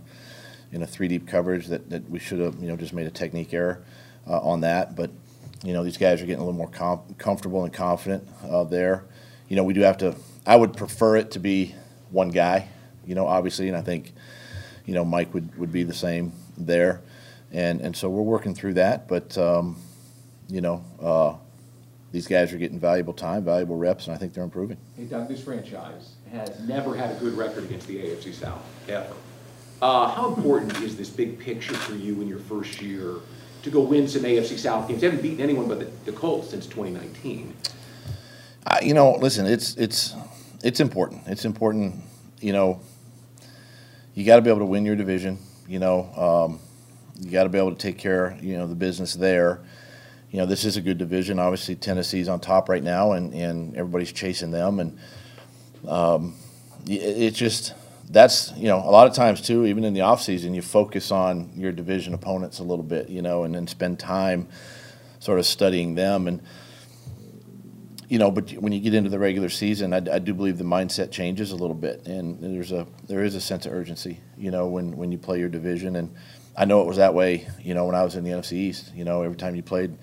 in 0.71 0.83
a 0.83 0.87
three 0.87 1.07
deep 1.07 1.27
coverage 1.27 1.67
that, 1.67 1.89
that 1.89 2.09
we 2.09 2.19
should 2.19 2.39
have 2.39 2.55
you 2.61 2.67
know 2.67 2.75
just 2.75 2.93
made 2.93 3.07
a 3.07 3.11
technique 3.11 3.53
error 3.53 3.83
uh, 4.27 4.39
on 4.39 4.61
that, 4.61 4.95
but 4.95 5.09
you 5.63 5.73
know, 5.73 5.83
these 5.83 5.97
guys 5.97 6.21
are 6.21 6.25
getting 6.25 6.41
a 6.41 6.45
little 6.45 6.57
more 6.57 6.69
com- 6.69 7.15
comfortable 7.17 7.63
and 7.63 7.73
confident 7.73 8.27
uh, 8.43 8.63
there. 8.63 9.05
You 9.47 9.55
know, 9.55 9.63
we 9.63 9.73
do 9.73 9.81
have 9.81 9.97
to. 9.99 10.15
I 10.45 10.55
would 10.55 10.75
prefer 10.75 11.17
it 11.17 11.31
to 11.31 11.39
be 11.39 11.75
one 12.09 12.29
guy. 12.29 12.67
You 13.05 13.15
know, 13.15 13.27
obviously, 13.27 13.67
and 13.67 13.77
I 13.77 13.81
think, 13.81 14.13
you 14.85 14.93
know, 14.93 15.05
Mike 15.05 15.33
would, 15.33 15.55
would 15.57 15.71
be 15.71 15.83
the 15.83 15.93
same 15.93 16.33
there, 16.57 17.01
and 17.51 17.81
and 17.81 17.95
so 17.95 18.09
we're 18.09 18.21
working 18.21 18.55
through 18.55 18.75
that. 18.75 19.07
But 19.07 19.37
um, 19.37 19.77
you 20.47 20.61
know, 20.61 20.83
uh, 20.99 21.35
these 22.11 22.27
guys 22.27 22.51
are 22.51 22.57
getting 22.57 22.79
valuable 22.79 23.13
time, 23.13 23.43
valuable 23.43 23.77
reps, 23.77 24.07
and 24.07 24.15
I 24.15 24.17
think 24.17 24.33
they're 24.33 24.43
improving. 24.43 24.77
Hey 24.97 25.05
Doug, 25.05 25.27
this 25.27 25.43
franchise 25.43 26.15
has 26.31 26.59
never 26.61 26.95
had 26.95 27.15
a 27.15 27.19
good 27.19 27.33
record 27.33 27.63
against 27.63 27.87
the 27.87 27.97
AFC 27.97 28.33
South, 28.33 28.61
ever. 28.89 29.13
Uh, 29.81 30.07
how 30.09 30.33
important 30.33 30.77
is 30.81 30.95
this 30.95 31.09
big 31.09 31.39
picture 31.39 31.73
for 31.73 31.95
you 31.95 32.21
in 32.21 32.27
your 32.27 32.39
first 32.39 32.81
year 32.81 33.15
to 33.63 33.69
go 33.69 33.81
win 33.81 34.07
some 34.07 34.23
AFC 34.23 34.57
South 34.57 34.87
games? 34.87 35.01
You 35.01 35.09
haven't 35.09 35.23
beaten 35.23 35.41
anyone 35.41 35.67
but 35.67 35.79
the, 35.79 36.11
the 36.11 36.11
Colts 36.11 36.49
since 36.49 36.65
2019. 36.67 37.55
Uh, 38.67 38.77
you 38.81 38.93
know, 38.93 39.13
listen, 39.13 39.47
it's 39.47 39.75
it's 39.77 40.13
it's 40.63 40.79
important. 40.79 41.23
It's 41.27 41.45
important. 41.45 41.95
You 42.41 42.53
know, 42.53 42.81
you 44.13 44.25
got 44.25 44.35
to 44.35 44.41
be 44.41 44.49
able 44.49 44.59
to 44.59 44.65
win 44.65 44.85
your 44.85 44.95
division. 44.95 45.39
You 45.67 45.79
know, 45.79 46.13
um, 46.15 46.59
you 47.19 47.31
got 47.31 47.43
to 47.43 47.49
be 47.49 47.57
able 47.57 47.71
to 47.71 47.77
take 47.77 47.97
care. 47.97 48.37
You 48.41 48.57
know, 48.57 48.67
the 48.67 48.75
business 48.75 49.15
there. 49.15 49.61
You 50.31 50.39
know, 50.39 50.45
this 50.45 50.65
is 50.65 50.77
a 50.77 50.81
good 50.81 50.97
division. 50.97 51.39
Obviously, 51.39 51.75
Tennessee's 51.75 52.27
on 52.27 52.39
top 52.39 52.69
right 52.69 52.83
now, 52.83 53.11
and 53.11 53.33
and 53.33 53.75
everybody's 53.75 54.11
chasing 54.11 54.51
them, 54.51 54.79
and 54.79 54.97
um, 55.87 56.35
it, 56.87 57.01
it's 57.01 57.37
just 57.37 57.73
that's 58.11 58.51
you 58.57 58.67
know 58.67 58.77
a 58.77 58.91
lot 58.91 59.07
of 59.07 59.13
times 59.13 59.41
too 59.41 59.65
even 59.65 59.83
in 59.83 59.93
the 59.93 60.01
off 60.01 60.21
season 60.21 60.53
you 60.53 60.61
focus 60.61 61.11
on 61.11 61.49
your 61.55 61.71
division 61.71 62.13
opponents 62.13 62.59
a 62.59 62.63
little 62.63 62.83
bit 62.83 63.09
you 63.09 63.21
know 63.21 63.43
and 63.43 63.55
then 63.55 63.65
spend 63.67 63.97
time 63.97 64.47
sort 65.19 65.39
of 65.39 65.45
studying 65.45 65.95
them 65.95 66.27
and 66.27 66.41
you 68.09 68.19
know 68.19 68.29
but 68.29 68.51
when 68.53 68.73
you 68.73 68.81
get 68.81 68.93
into 68.93 69.09
the 69.09 69.19
regular 69.19 69.47
season 69.47 69.93
I, 69.93 69.97
I 69.97 70.19
do 70.19 70.33
believe 70.33 70.57
the 70.57 70.65
mindset 70.65 71.09
changes 71.11 71.51
a 71.51 71.55
little 71.55 71.75
bit 71.75 72.05
and 72.05 72.41
there's 72.41 72.73
a 72.73 72.85
there 73.07 73.23
is 73.23 73.35
a 73.35 73.41
sense 73.41 73.65
of 73.65 73.71
urgency 73.71 74.19
you 74.37 74.51
know 74.51 74.67
when 74.67 74.97
when 74.97 75.11
you 75.11 75.17
play 75.17 75.39
your 75.39 75.49
division 75.49 75.95
and 75.95 76.13
I 76.57 76.65
know 76.65 76.81
it 76.81 76.87
was 76.87 76.97
that 76.97 77.13
way 77.13 77.47
you 77.61 77.73
know 77.73 77.85
when 77.85 77.95
I 77.95 78.03
was 78.03 78.15
in 78.17 78.25
the 78.25 78.31
NFC 78.31 78.53
East 78.53 78.93
you 78.93 79.05
know 79.05 79.21
every 79.21 79.37
time 79.37 79.55
you 79.55 79.63
played 79.63 79.97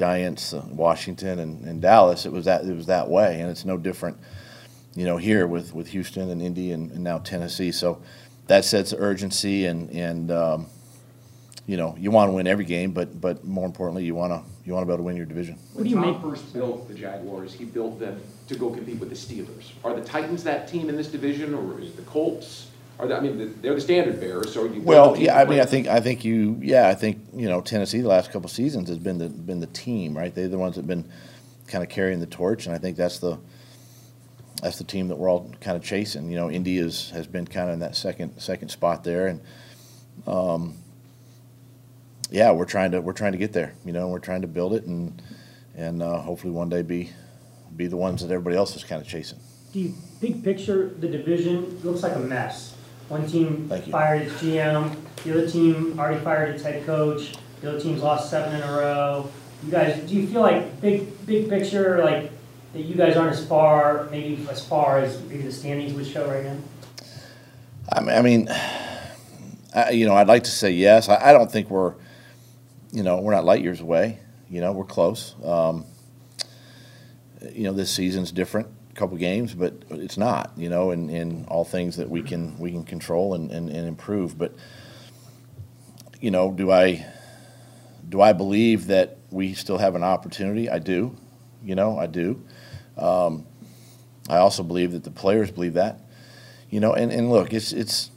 Giants 0.00 0.54
uh, 0.54 0.64
Washington 0.70 1.38
and, 1.38 1.52
and 1.68 1.76
Dallas 1.82 2.26
it 2.26 2.32
was 2.32 2.44
that 2.46 2.64
it 2.64 2.74
was 2.74 2.86
that 2.86 3.06
way 3.08 3.40
and 3.40 3.50
it's 3.50 3.64
no 3.64 3.76
different 3.76 4.16
you 4.94 5.04
know, 5.04 5.16
here 5.16 5.46
with, 5.46 5.74
with 5.74 5.88
Houston 5.88 6.30
and 6.30 6.42
Indy 6.42 6.72
and, 6.72 6.90
and 6.92 7.04
now 7.04 7.18
Tennessee. 7.18 7.72
So 7.72 8.02
that 8.46 8.64
sets 8.64 8.92
urgency 8.96 9.66
and, 9.66 9.90
and 9.90 10.30
um, 10.30 10.66
you 11.66 11.76
know, 11.76 11.94
you 11.98 12.10
want 12.10 12.28
to 12.28 12.32
win 12.32 12.46
every 12.46 12.64
game, 12.64 12.92
but, 12.92 13.20
but 13.20 13.44
more 13.44 13.66
importantly, 13.66 14.04
you 14.04 14.14
want 14.14 14.32
to 14.32 14.42
you 14.64 14.74
want 14.74 14.82
to 14.82 14.86
be 14.86 14.92
able 14.92 14.98
to 14.98 15.04
win 15.04 15.16
your 15.16 15.26
division. 15.26 15.58
What 15.72 15.84
do 15.84 15.96
When 15.96 16.04
Tom 16.04 16.20
first 16.20 16.52
built 16.52 16.86
the 16.86 16.94
Jaguars, 16.94 17.54
he 17.54 17.64
built 17.64 17.98
them 17.98 18.20
to 18.48 18.54
go 18.54 18.70
compete 18.70 19.00
with 19.00 19.08
the 19.08 19.14
Steelers. 19.14 19.72
Are 19.82 19.94
the 19.94 20.04
Titans 20.04 20.44
that 20.44 20.68
team 20.68 20.88
in 20.88 20.96
this 20.96 21.08
division, 21.08 21.54
or 21.54 21.80
is 21.80 21.94
the 21.94 22.02
Colts? 22.02 22.69
Are 23.00 23.08
they, 23.08 23.14
I 23.14 23.20
mean, 23.20 23.58
they're 23.62 23.74
the 23.74 23.80
standard 23.80 24.20
bearers. 24.20 24.52
So 24.52 24.64
you 24.64 24.82
well, 24.82 25.16
yeah. 25.16 25.40
I 25.40 25.44
mean, 25.44 25.60
I 25.60 25.64
think 25.64 25.88
I 25.88 26.00
think 26.00 26.24
you, 26.24 26.58
yeah, 26.60 26.88
I 26.88 26.94
think 26.94 27.18
you 27.34 27.48
know 27.48 27.60
Tennessee 27.60 28.00
the 28.00 28.08
last 28.08 28.30
couple 28.30 28.48
seasons 28.48 28.88
has 28.88 28.98
been 28.98 29.18
the 29.18 29.28
been 29.28 29.60
the 29.60 29.66
team, 29.66 30.16
right? 30.16 30.34
They're 30.34 30.48
the 30.48 30.58
ones 30.58 30.74
that 30.74 30.82
have 30.82 30.88
been 30.88 31.10
kind 31.66 31.82
of 31.82 31.88
carrying 31.88 32.20
the 32.20 32.26
torch, 32.26 32.66
and 32.66 32.74
I 32.74 32.78
think 32.78 32.96
that's 32.96 33.18
the 33.18 33.38
that's 34.62 34.76
the 34.76 34.84
team 34.84 35.08
that 35.08 35.16
we're 35.16 35.30
all 35.30 35.50
kind 35.60 35.76
of 35.76 35.82
chasing. 35.82 36.30
You 36.30 36.36
know, 36.36 36.50
Indy 36.50 36.76
is, 36.76 37.10
has 37.10 37.26
been 37.26 37.46
kind 37.46 37.68
of 37.68 37.74
in 37.74 37.80
that 37.80 37.96
second 37.96 38.38
second 38.38 38.68
spot 38.68 39.04
there, 39.04 39.28
and 39.28 39.40
um, 40.26 40.76
yeah, 42.30 42.52
we're 42.52 42.66
trying 42.66 42.90
to 42.92 43.00
we're 43.00 43.12
trying 43.12 43.32
to 43.32 43.38
get 43.38 43.52
there. 43.52 43.74
You 43.84 43.92
know, 43.92 44.08
we're 44.08 44.18
trying 44.18 44.42
to 44.42 44.48
build 44.48 44.74
it, 44.74 44.84
and 44.84 45.22
and 45.74 46.02
uh, 46.02 46.20
hopefully 46.20 46.52
one 46.52 46.68
day 46.68 46.82
be 46.82 47.10
be 47.76 47.86
the 47.86 47.96
ones 47.96 48.20
that 48.20 48.30
everybody 48.30 48.56
else 48.56 48.76
is 48.76 48.84
kind 48.84 49.00
of 49.00 49.08
chasing. 49.08 49.38
Do 49.72 49.80
you, 49.80 49.94
big 50.20 50.42
picture, 50.42 50.88
the 50.98 51.08
division 51.08 51.80
looks 51.82 52.02
like 52.02 52.16
a 52.16 52.18
mess. 52.18 52.74
One 53.10 53.26
team 53.26 53.68
fired 53.90 54.22
its 54.22 54.34
GM, 54.34 54.94
the 55.24 55.32
other 55.32 55.50
team 55.50 55.98
already 55.98 56.20
fired 56.20 56.54
its 56.54 56.62
head 56.62 56.86
coach, 56.86 57.34
the 57.60 57.70
other 57.70 57.80
team's 57.80 58.02
lost 58.02 58.30
seven 58.30 58.54
in 58.54 58.62
a 58.62 58.72
row. 58.72 59.28
You 59.64 59.72
guys, 59.72 60.08
do 60.08 60.14
you 60.14 60.28
feel 60.28 60.42
like, 60.42 60.80
big, 60.80 61.26
big 61.26 61.48
picture, 61.48 62.04
like, 62.04 62.30
that 62.72 62.82
you 62.82 62.94
guys 62.94 63.16
aren't 63.16 63.32
as 63.32 63.44
far, 63.44 64.06
maybe 64.12 64.46
as 64.48 64.64
far 64.64 64.98
as 64.98 65.20
maybe 65.22 65.42
the 65.42 65.50
standings 65.50 65.92
would 65.92 66.06
show 66.06 66.30
right 66.30 66.44
now? 66.44 66.56
I 67.92 68.00
mean, 68.00 68.14
I 68.14 68.22
mean, 68.22 68.48
I, 69.74 69.90
you 69.90 70.06
know, 70.06 70.14
I'd 70.14 70.28
like 70.28 70.44
to 70.44 70.50
say 70.52 70.70
yes. 70.70 71.08
I, 71.08 71.30
I 71.30 71.32
don't 71.32 71.50
think 71.50 71.68
we're, 71.68 71.94
you 72.92 73.02
know, 73.02 73.20
we're 73.20 73.34
not 73.34 73.44
light 73.44 73.60
years 73.60 73.80
away. 73.80 74.20
You 74.48 74.60
know, 74.60 74.70
we're 74.70 74.84
close. 74.84 75.34
Um, 75.44 75.84
you 77.52 77.64
know, 77.64 77.72
this 77.72 77.90
season's 77.90 78.30
different, 78.30 78.68
couple 79.00 79.16
games, 79.16 79.54
but 79.54 79.72
it's 79.90 80.18
not. 80.18 80.52
You 80.56 80.68
know, 80.68 80.90
in, 80.90 81.08
in 81.08 81.46
all 81.46 81.64
things 81.64 81.96
that 81.96 82.08
we 82.08 82.22
can 82.22 82.58
we 82.58 82.70
can 82.70 82.84
control 82.84 83.34
and, 83.34 83.50
and, 83.50 83.70
and 83.70 83.88
improve. 83.88 84.36
But 84.36 84.54
you 86.20 86.30
know, 86.30 86.52
do 86.52 86.70
I 86.70 87.06
do 88.06 88.20
I 88.20 88.34
believe 88.34 88.88
that 88.88 89.16
we 89.30 89.54
still 89.54 89.78
have 89.78 89.94
an 89.94 90.04
opportunity? 90.04 90.68
I 90.68 90.78
do. 90.78 91.16
You 91.64 91.74
know, 91.74 91.98
I 91.98 92.06
do. 92.06 92.44
Um, 92.98 93.46
I 94.28 94.36
also 94.36 94.62
believe 94.62 94.92
that 94.92 95.04
the 95.04 95.10
players 95.10 95.50
believe 95.50 95.74
that. 95.74 96.00
You 96.68 96.80
know, 96.80 96.92
and, 96.92 97.10
and 97.10 97.30
look, 97.30 97.54
it's 97.54 97.72
it's 97.72 98.10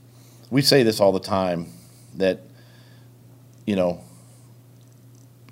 we 0.51 0.61
say 0.61 0.83
this 0.83 0.99
all 0.99 1.13
the 1.13 1.19
time 1.19 1.67
that 2.15 2.41
you 3.65 3.77
know 3.77 4.03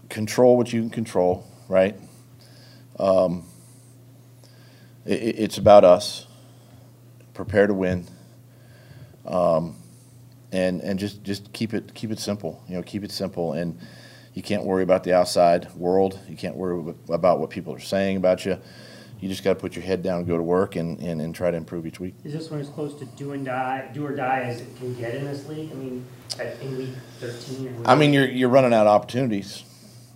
control 0.09 0.57
what 0.57 0.73
you 0.73 0.81
can 0.81 0.89
control, 0.89 1.47
right? 1.69 1.95
Um, 2.99 3.45
it's 5.05 5.57
about 5.57 5.83
us. 5.83 6.27
Prepare 7.33 7.67
to 7.67 7.73
win. 7.73 8.07
Um, 9.25 9.75
and 10.51 10.81
and 10.81 10.99
just 10.99 11.23
just 11.23 11.53
keep 11.53 11.73
it 11.73 11.93
keep 11.93 12.11
it 12.11 12.19
simple. 12.19 12.63
You 12.67 12.75
know, 12.75 12.83
keep 12.83 13.03
it 13.03 13.11
simple, 13.11 13.53
and 13.53 13.79
you 14.33 14.41
can't 14.41 14.65
worry 14.65 14.83
about 14.83 15.03
the 15.03 15.13
outside 15.13 15.73
world. 15.75 16.19
You 16.27 16.35
can't 16.35 16.55
worry 16.55 16.93
about 17.09 17.39
what 17.39 17.49
people 17.49 17.73
are 17.73 17.79
saying 17.79 18.17
about 18.17 18.45
you. 18.45 18.57
You 19.19 19.29
just 19.29 19.43
got 19.43 19.53
to 19.53 19.59
put 19.59 19.75
your 19.75 19.85
head 19.85 20.01
down 20.01 20.17
and 20.17 20.27
go 20.27 20.35
to 20.35 20.41
work 20.41 20.75
and, 20.75 20.99
and, 20.99 21.21
and 21.21 21.35
try 21.35 21.51
to 21.51 21.57
improve 21.57 21.85
each 21.85 21.99
week. 21.99 22.15
Is 22.23 22.33
this 22.33 22.49
one 22.49 22.59
as 22.59 22.69
close 22.69 22.97
to 22.97 23.05
do 23.05 23.33
and 23.33 23.45
die, 23.45 23.87
do 23.93 24.03
or 24.03 24.15
die 24.15 24.39
as 24.39 24.61
it 24.61 24.75
can 24.77 24.95
get 24.95 25.13
in 25.13 25.25
this 25.25 25.47
league? 25.47 25.71
I 25.71 25.75
mean, 25.75 26.05
at, 26.39 26.59
in 26.59 26.75
week 26.75 26.89
thirteen? 27.19 27.83
I 27.85 27.95
mean, 27.95 28.13
you're 28.13 28.27
you're 28.27 28.49
running 28.49 28.73
out 28.73 28.87
of 28.87 28.93
opportunities, 28.93 29.63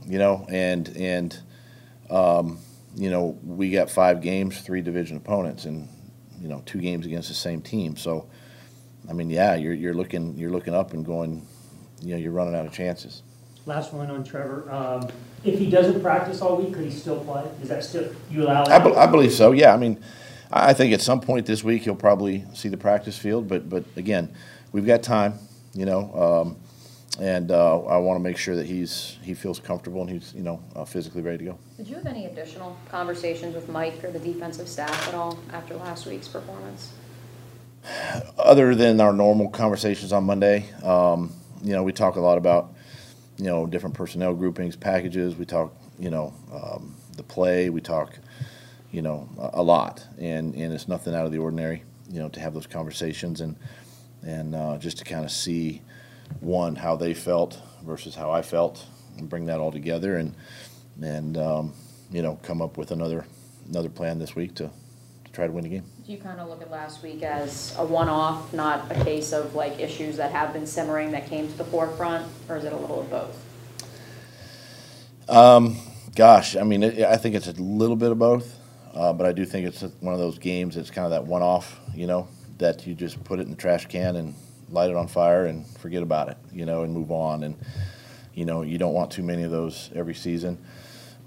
you 0.08 0.18
know, 0.18 0.48
and 0.50 0.88
and 0.98 1.40
um, 2.10 2.58
you 2.96 3.10
know 3.10 3.38
we 3.44 3.72
got 3.72 3.90
five 3.90 4.22
games, 4.22 4.62
three 4.62 4.82
division 4.82 5.18
opponents, 5.18 5.66
and 5.66 5.88
you 6.42 6.48
know 6.48 6.62
two 6.66 6.80
games 6.80 7.06
against 7.06 7.28
the 7.28 7.36
same 7.36 7.62
team. 7.62 7.96
So, 7.96 8.28
I 9.10 9.14
mean, 9.14 9.30
yeah, 9.30 9.56
you're 9.56 9.74
you're 9.74 9.94
looking 9.94 10.38
you're 10.38 10.52
looking 10.52 10.74
up 10.74 10.94
and 10.94 11.06
going, 11.06 11.46
you 12.02 12.14
know, 12.14 12.18
you're 12.18 12.32
running 12.32 12.56
out 12.56 12.66
of 12.66 12.74
chances. 12.74 13.24
Last 13.66 13.94
one 13.94 14.12
on 14.12 14.24
Trevor. 14.24 14.72
Um, 14.72 15.10
if 15.44 15.60
he 15.60 15.70
doesn't 15.70 16.02
practice 16.02 16.42
all 16.42 16.58
week, 16.58 16.74
could 16.74 16.86
he 16.86 16.92
still 16.92 17.20
play? 17.20 17.44
Is 17.62 17.70
that 17.70 17.84
still, 17.84 18.14
you 18.30 18.44
allow 18.44 18.64
I, 18.66 18.80
be, 18.80 18.94
I 18.94 19.08
believe 19.08 19.34
so. 19.34 19.52
Yeah, 19.52 19.74
I 19.74 19.78
mean, 19.78 20.00
I 20.52 20.70
I 20.70 20.74
think 20.74 20.94
at 20.94 21.02
some 21.02 21.20
point 21.20 21.46
this 21.46 21.64
week 21.64 21.84
he'll 21.84 21.96
probably 21.96 22.46
see 22.54 22.70
the 22.70 22.78
practice 22.78 23.18
field, 23.18 23.48
but 23.48 23.68
but 23.70 23.84
again, 23.96 24.34
we've 24.72 24.86
got 24.86 25.04
time, 25.04 25.40
you 25.74 25.86
know, 25.86 26.46
um, 26.46 26.58
and 27.20 27.52
uh, 27.52 27.80
I 27.86 27.98
want 27.98 28.18
to 28.18 28.24
make 28.24 28.38
sure 28.38 28.56
that 28.56 28.66
he's 28.66 29.18
he 29.22 29.34
feels 29.34 29.60
comfortable 29.60 30.02
and 30.02 30.10
he's 30.10 30.34
you 30.34 30.44
know 30.44 30.62
uh, 30.76 30.86
physically 30.86 31.22
ready 31.22 31.40
to 31.40 31.44
go. 31.46 31.60
Did 31.78 31.88
you 31.88 31.96
have 31.96 32.06
any 32.06 32.26
additional 32.26 32.78
conversations 32.90 33.56
with 33.56 33.70
Mike 33.70 34.04
or 34.04 34.12
the 34.12 34.20
defensive 34.20 34.68
staff 34.68 35.08
at 35.08 35.14
all 35.14 35.40
after 35.52 35.76
last 35.76 36.06
week's 36.06 36.28
performance? 36.28 36.92
other 38.38 38.76
than 38.76 39.00
our 39.02 39.14
normal 39.14 39.50
conversations 39.50 40.12
on 40.12 40.24
Monday, 40.24 40.66
um, 40.84 41.34
you 41.64 41.74
know, 41.74 41.84
we 41.84 41.92
talk 41.92 42.16
a 42.16 42.20
lot 42.20 42.38
about, 42.38 42.74
you 43.38 43.46
know, 43.46 43.66
different 43.66 43.96
personnel 43.96 44.34
groupings, 44.34 44.76
packages. 44.76 45.36
We 45.36 45.46
talk, 45.46 45.74
you 46.00 46.10
know, 46.10 46.34
um, 46.54 46.96
the 47.16 47.24
play. 47.24 47.70
We 47.70 47.82
talk, 47.82 48.18
you 48.92 49.02
know, 49.02 49.28
a, 49.38 49.62
a 49.62 49.64
lot, 49.64 50.06
and 50.18 50.54
and 50.56 50.74
it's 50.74 50.88
nothing 50.88 51.16
out 51.16 51.26
of 51.26 51.32
the 51.32 51.40
ordinary, 51.40 51.84
you 52.10 52.20
know, 52.20 52.30
to 52.30 52.40
have 52.40 52.54
those 52.54 52.68
conversations 52.68 53.42
and 53.42 53.56
and 54.24 54.56
uh, 54.56 54.78
just 54.78 54.98
to 55.00 55.04
kind 55.04 55.26
of 55.26 55.32
see 55.32 55.82
one 56.40 56.76
how 56.76 56.96
they 56.96 57.14
felt 57.14 57.60
versus 57.84 58.16
how 58.16 58.32
I 58.32 58.42
felt, 58.42 58.86
and 59.18 59.30
bring 59.30 59.46
that 59.46 59.60
all 59.60 59.72
together, 59.72 60.18
and 60.18 60.34
and 61.02 61.38
um, 61.38 61.74
you 62.12 62.22
know, 62.22 62.40
come 62.44 62.62
up 62.62 62.78
with 62.78 62.92
another 62.92 63.26
another 63.70 63.90
plan 63.90 64.20
this 64.20 64.36
week 64.36 64.56
to, 64.56 64.70
to 65.26 65.32
try 65.32 65.48
to 65.48 65.52
win 65.52 65.64
the 65.64 65.70
game. 65.70 65.84
Do 66.06 66.12
you 66.12 66.20
kind 66.20 66.40
of 66.40 66.48
look 66.48 66.62
at 66.62 66.70
last 66.70 67.02
week 67.02 67.24
as 67.24 67.76
a 67.80 67.86
one-off, 67.86 68.54
not 68.54 68.92
a 68.92 69.04
case 69.04 69.34
of 69.34 69.56
like 69.56 69.80
issues 69.80 70.18
that 70.18 70.32
have 70.32 70.54
been 70.54 70.68
simmering 70.68 71.12
that 71.12 71.28
came 71.28 71.48
to 71.48 71.58
the 71.58 71.64
forefront, 71.64 72.28
or 72.48 72.58
is 72.58 72.64
it 72.64 72.74
a 72.74 72.78
little 72.78 73.02
of 73.02 73.10
both? 73.10 73.46
Um, 75.28 75.78
gosh, 76.16 76.56
I 76.56 76.62
mean, 76.62 76.84
it, 76.84 77.04
I 77.04 77.18
think 77.18 77.34
it's 77.34 77.48
a 77.48 77.54
little 77.54 77.96
bit 77.96 78.12
of 78.12 78.20
both, 78.20 78.56
uh, 78.94 79.14
but 79.14 79.26
I 79.26 79.32
do 79.32 79.46
think 79.46 79.66
it's 79.68 79.82
one 80.00 80.14
of 80.14 80.20
those 80.20 80.38
games 80.38 80.76
that's 80.76 80.92
kind 80.92 81.06
of 81.06 81.12
that 81.12 81.26
one-off, 81.26 81.80
you 81.96 82.06
know, 82.06 82.28
that 82.60 82.86
you 82.86 82.94
just 82.94 83.24
put 83.24 83.40
it 83.40 83.44
in 83.44 83.50
the 83.50 83.58
trash 83.58 83.88
can 83.88 84.16
and 84.16 84.36
light 84.70 84.90
it 84.90 84.96
on 84.96 85.08
fire 85.08 85.46
and 85.46 85.66
forget 85.78 86.04
about 86.04 86.30
it, 86.30 86.38
you 86.52 86.66
know, 86.66 86.84
and 86.84 86.94
move 86.94 87.12
on. 87.12 87.44
And 87.44 87.56
you 88.34 88.46
know, 88.46 88.62
you 88.62 88.78
don't 88.78 88.94
want 88.94 89.12
too 89.12 89.24
many 89.24 89.44
of 89.44 89.52
those 89.52 89.90
every 89.96 90.14
season, 90.14 90.58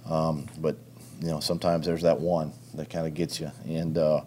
um, 0.08 0.46
but 0.58 0.76
you 1.20 1.28
know, 1.28 1.40
sometimes 1.40 1.86
there's 1.86 2.02
that 2.02 2.20
one 2.20 2.52
that 2.74 2.90
kind 2.90 3.06
of 3.06 3.14
gets 3.14 3.40
you, 3.40 3.50
and 3.66 3.96
uh, 3.96 4.20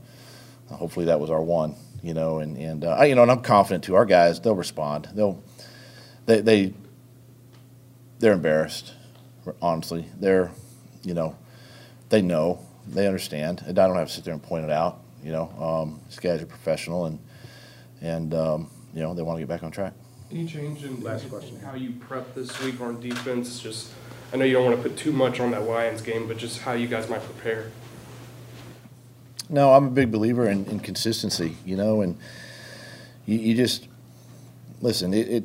hopefully 0.68 1.06
that 1.06 1.20
was 1.20 1.30
our 1.30 1.42
one, 1.42 1.76
you 2.02 2.14
know, 2.14 2.40
and 2.40 2.58
and 2.58 2.84
uh, 2.84 3.02
you 3.04 3.16
know, 3.16 3.22
and 3.22 3.32
I'm 3.32 3.42
confident 3.42 3.84
too. 3.84 3.96
Our 3.96 4.06
guys, 4.06 4.40
they'll 4.40 4.56
respond. 4.56 5.10
They'll 5.14 5.44
they 6.26 6.42
they 6.42 6.74
they're 8.20 8.34
embarrassed 8.34 8.94
honestly. 9.62 10.06
They're, 10.20 10.52
you 11.04 11.14
know, 11.14 11.36
they 12.10 12.22
know, 12.22 12.60
they 12.88 13.08
understand. 13.08 13.64
And 13.66 13.78
I 13.78 13.88
don't 13.88 13.96
have 13.96 14.08
to 14.08 14.14
sit 14.14 14.24
there 14.24 14.34
and 14.34 14.44
point 14.44 14.66
it 14.66 14.72
out. 14.72 15.02
You 15.24 15.32
know, 15.32 15.50
um, 15.60 16.02
these 16.08 16.20
guys 16.20 16.42
are 16.42 16.48
professional, 16.48 17.06
and 17.06 17.20
and 18.02 18.34
um, 18.34 18.72
you 18.94 19.02
know 19.02 19.14
they 19.14 19.22
want 19.22 19.38
to 19.38 19.42
get 19.42 19.50
back 19.50 19.64
on 19.64 19.72
track. 19.72 19.94
Any 20.32 20.46
change 20.46 20.84
in 20.84 21.02
Last 21.02 21.30
question. 21.30 21.60
how 21.60 21.76
you 21.76 21.92
prep 21.92 22.34
this 22.36 22.58
week 22.62 22.80
on 22.80 23.02
defense? 23.02 23.60
Just, 23.60 23.92
I 24.32 24.38
know 24.38 24.46
you 24.46 24.54
don't 24.54 24.64
want 24.66 24.82
to 24.82 24.82
put 24.82 24.98
too 24.98 25.12
much 25.12 25.42
on 25.42 25.52
that 25.52 25.64
Lions 25.64 26.02
game, 26.02 26.26
but 26.26 26.38
just 26.38 26.62
how 26.62 26.72
you 26.72 26.88
guys 26.88 27.10
might 27.10 27.22
prepare. 27.22 27.70
No, 29.50 29.74
I'm 29.74 29.88
a 29.88 29.90
big 29.90 30.10
believer 30.10 30.48
in, 30.48 30.66
in 30.68 30.80
consistency. 30.80 31.58
You 31.66 31.76
know, 31.76 32.02
and 32.02 32.18
you, 33.26 33.38
you 33.38 33.56
just 33.56 33.90
listen. 34.82 35.14
It, 35.14 35.28
it 35.28 35.44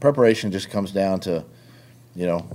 preparation 0.00 0.50
just 0.50 0.68
comes 0.68 0.90
down 0.90 1.20
to, 1.20 1.44
you 2.16 2.26
know, 2.26 2.48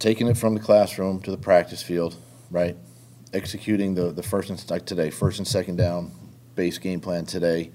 taking 0.00 0.26
it 0.26 0.36
from 0.36 0.54
the 0.54 0.60
classroom 0.60 1.20
to 1.22 1.30
the 1.30 1.36
practice 1.36 1.82
field, 1.82 2.16
right? 2.50 2.76
Executing 3.32 3.94
the 3.94 4.10
the 4.10 4.24
first 4.24 4.50
and 4.50 4.70
like 4.70 4.86
today, 4.86 5.10
first 5.10 5.38
and 5.38 5.46
second 5.46 5.76
down 5.76 6.10
base 6.56 6.78
game 6.78 7.00
plan 7.00 7.24
today. 7.26 7.70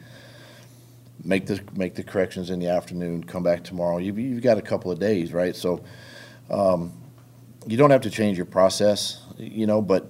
Make 1.24 1.46
the 1.46 1.62
make 1.76 1.96
the 1.96 2.04
corrections 2.04 2.50
in 2.50 2.60
the 2.60 2.68
afternoon. 2.68 3.24
Come 3.24 3.44
back 3.44 3.64
tomorrow. 3.64 3.98
You've, 3.98 4.18
you've 4.18 4.42
got 4.42 4.58
a 4.58 4.62
couple 4.62 4.92
of 4.92 5.00
days, 5.00 5.34
right? 5.34 5.56
So 5.56 5.84
um, 6.50 6.94
you 7.68 7.78
don't 7.78 7.92
have 7.92 8.02
to 8.02 8.10
change 8.10 8.38
your 8.38 8.48
process, 8.48 9.24
you 9.38 9.68
know, 9.68 9.82
but 9.82 10.10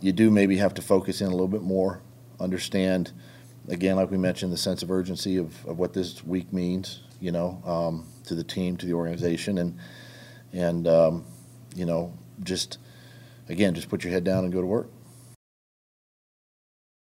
you 0.00 0.12
do 0.12 0.30
maybe 0.30 0.56
have 0.58 0.74
to 0.74 0.82
focus 0.82 1.20
in 1.20 1.26
a 1.26 1.30
little 1.30 1.48
bit 1.48 1.62
more. 1.62 2.02
Understand, 2.38 3.12
again, 3.68 3.96
like 3.96 4.10
we 4.10 4.16
mentioned, 4.16 4.52
the 4.52 4.56
sense 4.56 4.82
of 4.82 4.90
urgency 4.90 5.36
of, 5.36 5.66
of 5.66 5.78
what 5.78 5.92
this 5.92 6.22
week 6.24 6.52
means, 6.52 7.02
you 7.20 7.32
know, 7.32 7.60
um, 7.64 8.06
to 8.26 8.36
the 8.36 8.44
team, 8.44 8.76
to 8.76 8.86
the 8.86 8.92
organization, 8.92 9.58
and 9.58 9.78
and 10.52 10.86
um, 10.86 11.24
you 11.74 11.84
know, 11.84 12.12
just 12.44 12.78
again, 13.48 13.74
just 13.74 13.88
put 13.88 14.04
your 14.04 14.12
head 14.12 14.24
down 14.24 14.44
and 14.44 14.52
go 14.52 14.60
to 14.60 14.66
work. 14.66 14.88